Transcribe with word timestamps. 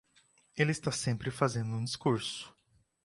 Ele 0.57 0.71
está 0.71 0.91
sempre 0.91 1.29
fazendo 1.29 1.75
um 1.75 1.83
discurso. 1.83 2.51